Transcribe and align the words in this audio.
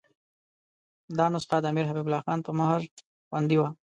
دا 1.17 1.25
نسخه 1.33 1.57
د 1.61 1.65
امیر 1.71 1.85
حبیب 1.89 2.05
الله 2.07 2.23
خان 2.25 2.39
په 2.43 2.51
مهر 2.59 2.79
خوندي 3.29 3.57
وه. 3.59 3.69